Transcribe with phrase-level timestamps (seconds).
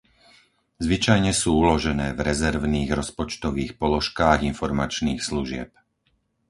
[0.85, 5.69] Zvyčajne sú uložené v rezervných rozpočtových položkách informačných služieb.